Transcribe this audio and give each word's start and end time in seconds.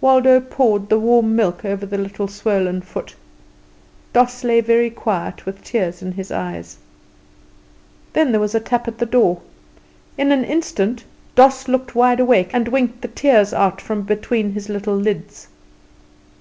Waldo 0.00 0.38
poured 0.40 0.88
the 0.88 0.98
warm 1.00 1.34
milk 1.34 1.64
over 1.64 1.84
the 1.84 1.98
little 1.98 2.28
swollen 2.28 2.82
foot; 2.82 3.16
Doss 4.12 4.44
lay 4.44 4.60
very 4.60 4.90
quiet, 4.90 5.44
with 5.44 5.64
tears 5.64 6.00
in 6.02 6.12
his 6.12 6.30
eyes. 6.30 6.76
Then 8.12 8.30
there 8.30 8.40
was 8.40 8.54
a 8.54 8.60
tap 8.60 8.86
at 8.86 8.98
the 8.98 9.06
door. 9.06 9.40
In 10.16 10.30
an 10.30 10.44
instant 10.44 11.02
Doss 11.34 11.66
looked 11.66 11.96
wide 11.96 12.20
awake, 12.20 12.50
and 12.54 12.68
winked 12.68 13.00
the 13.02 13.08
tears 13.08 13.52
out 13.52 13.80
from 13.80 14.02
between 14.02 14.52
his 14.52 14.68
little 14.68 14.94
lids. 14.94 15.48